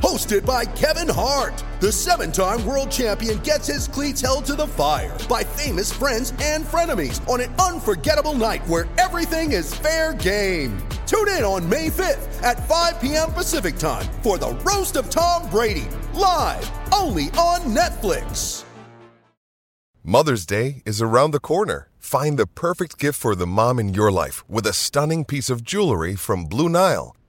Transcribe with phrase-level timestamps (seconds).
[0.00, 4.66] Hosted by Kevin Hart, the seven time world champion gets his cleats held to the
[4.66, 10.76] fire by famous friends and frenemies on an unforgettable night where everything is fair game.
[11.06, 13.32] Tune in on May 5th at 5 p.m.
[13.32, 18.64] Pacific time for the Roast of Tom Brady, live only on Netflix.
[20.04, 21.88] Mother's Day is around the corner.
[21.98, 25.64] Find the perfect gift for the mom in your life with a stunning piece of
[25.64, 27.15] jewelry from Blue Nile.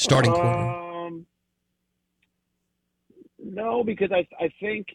[0.00, 0.76] starting quarterback?
[0.76, 1.26] Um,
[3.38, 4.86] no, because I I think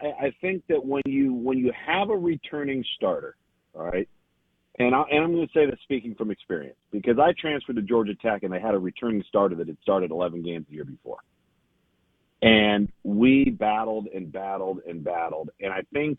[0.00, 3.36] I, I think that when you when you have a returning starter,
[3.74, 4.08] all right,
[4.78, 7.82] and I and I'm going to say this speaking from experience because I transferred to
[7.82, 10.84] Georgia Tech and they had a returning starter that had started 11 games the year
[10.84, 11.18] before,
[12.42, 16.18] and we battled and battled and battled, and I think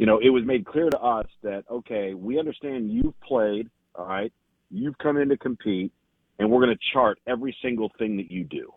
[0.00, 4.06] you know, it was made clear to us that, okay, we understand you've played, all
[4.06, 4.32] right,
[4.70, 5.92] you've come in to compete,
[6.40, 8.72] and we're going to chart every single thing that you do.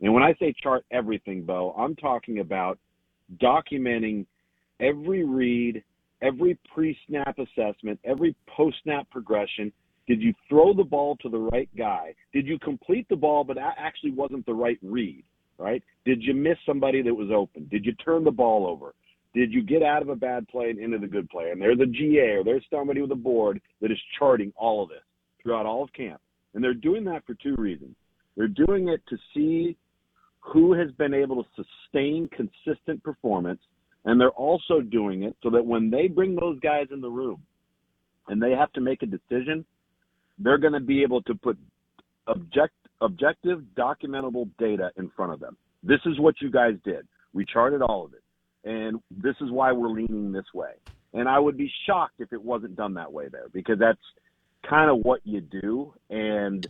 [0.00, 2.78] And when I say chart everything, Bo, I'm talking about
[3.42, 4.26] documenting
[4.80, 5.82] every read,
[6.22, 9.72] every pre snap assessment, every post snap progression.
[10.06, 12.14] Did you throw the ball to the right guy?
[12.32, 15.24] Did you complete the ball, but that actually wasn't the right read?
[15.58, 15.82] Right?
[16.04, 17.66] Did you miss somebody that was open?
[17.70, 18.94] Did you turn the ball over?
[19.34, 21.50] Did you get out of a bad play and into the good play?
[21.50, 24.90] And there's a GA or there's somebody with a board that is charting all of
[24.90, 24.98] this
[25.42, 26.20] throughout all of camp.
[26.54, 27.96] And they're doing that for two reasons.
[28.36, 29.76] They're doing it to see
[30.40, 33.60] who has been able to sustain consistent performance.
[34.04, 37.42] And they're also doing it so that when they bring those guys in the room
[38.28, 39.64] and they have to make a decision,
[40.38, 41.56] they're going to be able to put
[42.26, 45.56] object, objective, documentable data in front of them.
[45.82, 47.06] This is what you guys did.
[47.32, 48.24] We charted all of it
[48.64, 50.72] and this is why we're leaning this way.
[51.12, 54.00] And I would be shocked if it wasn't done that way there because that's
[54.68, 55.94] kind of what you do.
[56.10, 56.66] And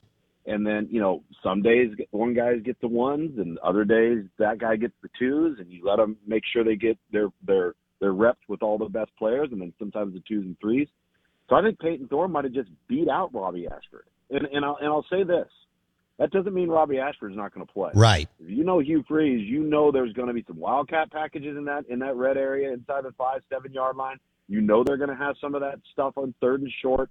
[0.46, 4.58] and then you know some days one guy gets the ones, and other days that
[4.58, 8.12] guy gets the twos, and you let them make sure they get their their their
[8.12, 10.88] reps with all the best players, and then sometimes the twos and threes.
[11.48, 14.06] So I think Payton Thorne might have just beat out Robbie Ashford.
[14.30, 15.48] And and I'll and I'll say this.
[16.18, 17.90] That doesn't mean Robbie Ashford's not going to play.
[17.94, 18.28] Right.
[18.38, 21.64] If you know Hugh Freeze, you know there's going to be some wildcat packages in
[21.64, 24.18] that in that red area inside the five seven yard line.
[24.48, 27.10] You know they're going to have some of that stuff on third and short.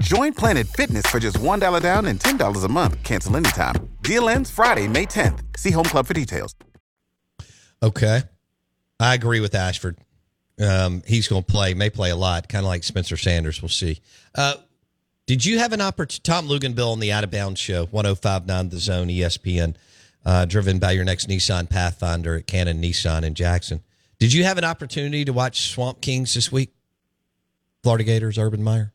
[0.00, 3.02] Join Planet Fitness for just $1 down and $10 a month.
[3.02, 3.88] Cancel anytime.
[4.02, 5.40] Deal ends Friday, May 10th.
[5.56, 6.54] See Home Club for details.
[7.82, 8.22] Okay.
[8.98, 9.98] I agree with Ashford.
[10.60, 13.60] Um, he's going to play, may play a lot, kind of like Spencer Sanders.
[13.60, 14.00] We'll see.
[14.34, 14.54] Uh,
[15.26, 16.22] did you have an opportunity?
[16.22, 19.74] Tom Luginbill on the Out of Bounds Show, 1059 The Zone, ESPN,
[20.24, 23.82] uh, driven by your next Nissan Pathfinder at Cannon Nissan in Jackson.
[24.18, 26.72] Did you have an opportunity to watch Swamp Kings this week?
[27.82, 28.92] Florida Gators, Urban Meyer?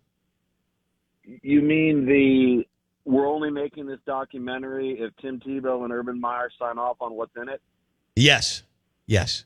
[1.27, 2.63] You mean the
[3.05, 7.35] we're only making this documentary if Tim Tebow and Urban Meyer sign off on what's
[7.41, 7.61] in it?
[8.15, 8.63] Yes.
[9.05, 9.45] Yes.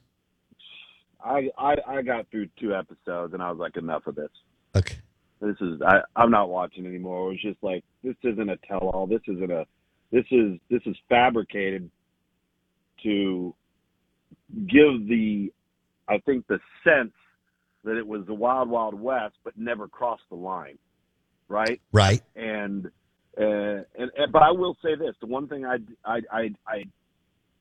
[1.24, 4.30] I I, I got through two episodes and I was like, enough of this.
[4.76, 4.98] Okay.
[5.42, 7.28] This is I, I'm not watching anymore.
[7.28, 9.08] It was just like this isn't a tell all.
[9.08, 9.66] This isn't a
[10.12, 11.90] this is this is fabricated
[13.04, 13.56] to
[14.68, 15.52] give the
[16.08, 17.14] I think the sense
[17.84, 20.78] that it was the wild wild west but never crossed the line.
[21.52, 21.82] Right?
[21.92, 22.22] Right.
[22.36, 22.88] And
[23.38, 26.84] uh, and, and but I will say this: the one thing I I I, I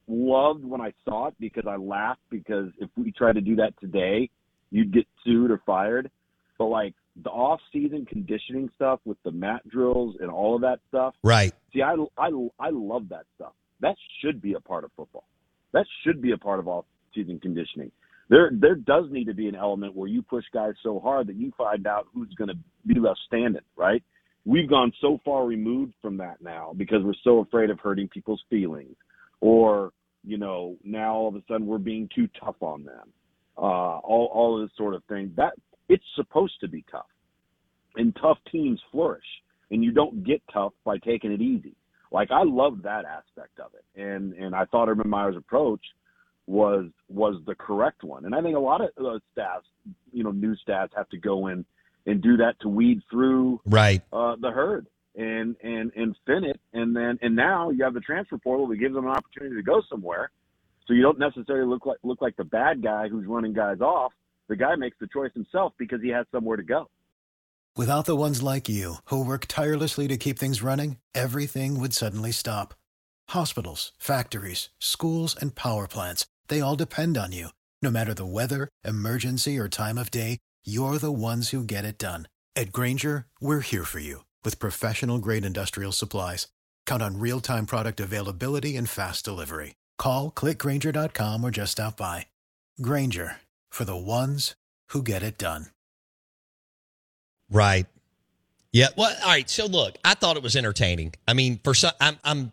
[0.07, 3.79] loved when I saw it because I laughed because if we tried to do that
[3.81, 4.31] today,
[4.71, 6.11] you'd get sued or fired.
[6.59, 11.15] But like the off-season conditioning stuff with the mat drills and all of that stuff.
[11.23, 11.53] Right.
[11.73, 13.53] See, I I I love that stuff.
[13.81, 15.25] That should be a part of football.
[15.73, 17.93] That should be a part of off-season conditioning.
[18.31, 21.35] There there does need to be an element where you push guys so hard that
[21.35, 22.57] you find out who's going to
[22.87, 23.61] be left standing.
[23.77, 24.03] Right.
[24.47, 28.43] We've gone so far removed from that now because we're so afraid of hurting people's
[28.49, 28.97] feelings,
[29.41, 29.93] or
[30.25, 33.13] you know, now all of a sudden we're being too tough on them.
[33.59, 35.33] Uh, all all of this sort of thing.
[35.37, 35.55] That
[35.89, 37.11] it's supposed to be tough,
[37.97, 39.25] and tough teams flourish,
[39.73, 41.75] and you don't get tough by taking it easy.
[42.13, 45.83] Like I loved that aspect of it, and and I thought Urban Meyer's approach
[46.51, 48.25] was was the correct one.
[48.25, 49.67] And I think a lot of uh, staffs,
[50.13, 51.65] you know, new staffs have to go in
[52.07, 54.87] and do that to weed through right uh, the herd
[55.17, 58.77] and and and fin it, and then and now you have the transfer portal that
[58.77, 60.31] gives them an opportunity to go somewhere.
[60.87, 64.13] So you don't necessarily look like look like the bad guy who's running guys off.
[64.49, 66.91] The guy makes the choice himself because he has somewhere to go.
[67.77, 72.33] Without the ones like you who work tirelessly to keep things running, everything would suddenly
[72.33, 72.75] stop.
[73.29, 77.49] Hospitals, factories, schools, and power plants, they all depend on you.
[77.81, 80.37] No matter the weather, emergency, or time of day,
[80.67, 82.29] you're the ones who get it done.
[82.55, 86.49] At Grainger, we're here for you with professional grade industrial supplies.
[86.85, 89.77] Count on real time product availability and fast delivery.
[89.97, 92.27] Call clickgrainger.com or just stop by.
[92.83, 93.37] Grainger
[93.71, 94.55] for the ones
[94.89, 95.67] who get it done.
[97.51, 97.87] Right.
[98.73, 98.89] Yeah.
[98.97, 99.49] Well, all right.
[99.49, 101.15] So look, I thought it was entertaining.
[101.27, 102.53] I mean, for some, I'm, I'm,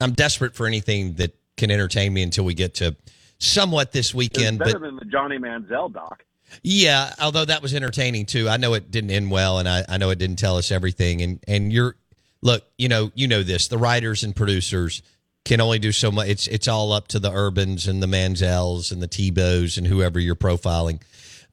[0.00, 2.96] I'm desperate for anything that can entertain me until we get to
[3.38, 4.58] somewhat this weekend.
[4.58, 6.24] Better but than the Johnny Manziel doc.
[6.62, 8.48] yeah, although that was entertaining too.
[8.48, 11.22] I know it didn't end well, and I, I know it didn't tell us everything.
[11.22, 11.96] And and you're
[12.42, 13.68] look, you know, you know this.
[13.68, 15.02] The writers and producers
[15.44, 16.28] can only do so much.
[16.28, 20.18] It's it's all up to the Urbans and the Manziels and the Tebows and whoever
[20.18, 21.02] you're profiling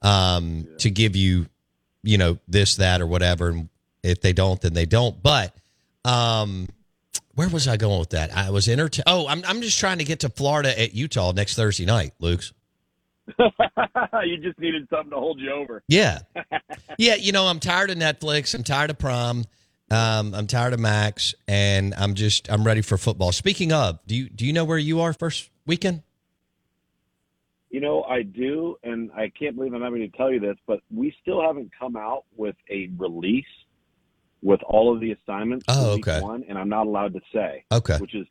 [0.02, 1.48] um, to give you,
[2.04, 3.50] you know, this, that, or whatever.
[3.50, 3.70] And
[4.04, 5.22] if they don't, then they don't.
[5.22, 5.56] But
[6.06, 6.68] um,
[7.42, 8.38] where was I going with that?
[8.38, 9.06] I was entertained.
[9.08, 12.54] Oh, I'm I'm just trying to get to Florida at Utah next Thursday night, Luke's.
[13.40, 15.82] you just needed something to hold you over.
[15.88, 16.20] Yeah.
[16.98, 18.54] Yeah, you know, I'm tired of Netflix.
[18.54, 19.46] I'm tired of prom.
[19.90, 23.32] Um, I'm tired of Max, and I'm just I'm ready for football.
[23.32, 26.04] Speaking of, do you do you know where you are first weekend?
[27.72, 30.82] You know, I do, and I can't believe I'm having to tell you this, but
[30.94, 33.46] we still haven't come out with a release
[34.42, 35.66] with all of the assignments.
[35.68, 36.20] Oh, okay.
[36.22, 37.64] One, and I'm not allowed to say.
[37.72, 37.98] Okay.
[37.98, 38.26] Which is,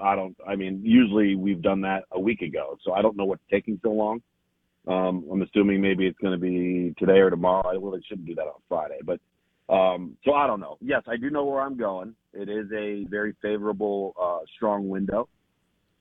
[0.00, 0.36] I don't.
[0.46, 3.78] I mean, usually we've done that a week ago, so I don't know what's taking
[3.82, 4.22] so long.
[4.86, 7.68] Um, I'm assuming maybe it's going to be today or tomorrow.
[7.68, 9.20] I really shouldn't do that on Friday, but
[9.68, 10.76] um, so I don't know.
[10.80, 12.14] Yes, I do know where I'm going.
[12.32, 15.28] It is a very favorable, uh, strong window.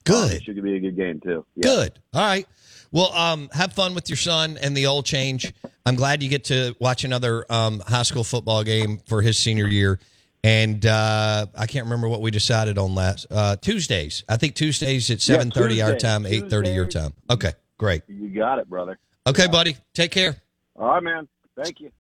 [0.03, 0.33] Good.
[0.33, 1.45] It should be a good game too.
[1.55, 1.63] Yeah.
[1.63, 1.99] Good.
[2.13, 2.47] All right.
[2.91, 5.53] Well, um, have fun with your son and the old change.
[5.85, 9.67] I'm glad you get to watch another um, high school football game for his senior
[9.67, 9.99] year.
[10.43, 14.23] And uh, I can't remember what we decided on last uh, Tuesdays.
[14.29, 15.97] I think Tuesdays at Yeah, 7:30 our Tuesday.
[15.99, 17.13] time, 8:30 your time.
[17.29, 18.03] Okay, great.
[18.07, 18.97] You got it, brother.
[19.27, 19.77] Okay, buddy.
[19.93, 20.37] Take care.
[20.75, 21.27] All right, man.
[21.61, 21.89] Thank you.